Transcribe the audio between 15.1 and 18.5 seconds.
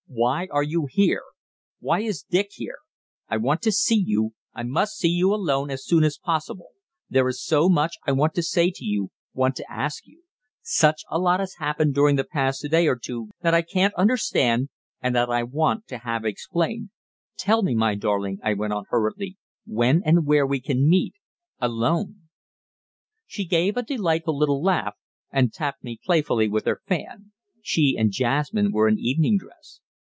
that I want to have explained. Tell me, my darling,"